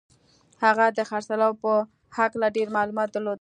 هغه 0.63 0.85
د 0.97 0.99
خرڅلاو 1.09 1.59
په 1.63 1.71
هکله 2.17 2.47
ډېر 2.57 2.67
معلومات 2.77 3.09
درلودل 3.11 3.29